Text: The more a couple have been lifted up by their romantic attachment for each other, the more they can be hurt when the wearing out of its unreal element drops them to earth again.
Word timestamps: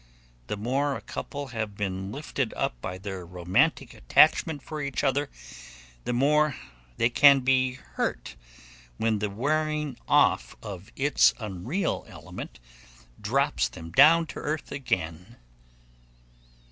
The 0.47 0.57
more 0.57 0.95
a 0.97 1.01
couple 1.01 1.49
have 1.49 1.77
been 1.77 2.11
lifted 2.11 2.55
up 2.55 2.73
by 2.81 2.97
their 2.97 3.23
romantic 3.23 3.93
attachment 3.93 4.63
for 4.63 4.81
each 4.81 5.03
other, 5.03 5.29
the 6.05 6.11
more 6.11 6.55
they 6.97 7.11
can 7.11 7.41
be 7.41 7.73
hurt 7.75 8.35
when 8.97 9.19
the 9.19 9.29
wearing 9.29 9.97
out 10.09 10.55
of 10.63 10.91
its 10.95 11.35
unreal 11.39 12.05
element 12.09 12.59
drops 13.21 13.69
them 13.69 13.91
to 13.93 14.27
earth 14.37 14.71
again. 14.71 15.35